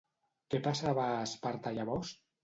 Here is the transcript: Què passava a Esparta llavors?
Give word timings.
Què 0.53 0.61
passava 0.67 1.03
a 1.09 1.19
Esparta 1.25 1.75
llavors? 1.75 2.15